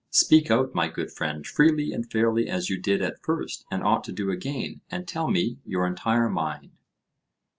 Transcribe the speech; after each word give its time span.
Speak 0.09 0.49
out, 0.49 0.73
my 0.73 0.87
good 0.87 1.11
friend, 1.11 1.45
freely 1.45 1.91
and 1.93 2.11
fairly 2.11 2.49
as 2.49 2.71
you 2.71 2.77
did 2.81 3.03
at 3.03 3.21
first 3.21 3.67
and 3.69 3.83
ought 3.83 4.03
to 4.05 4.11
do 4.11 4.31
again, 4.31 4.81
and 4.89 5.07
tell 5.07 5.29
me 5.29 5.59
your 5.63 5.85
entire 5.85 6.27
mind. 6.27 6.71